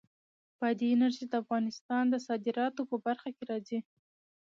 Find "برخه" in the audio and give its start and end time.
3.05-3.29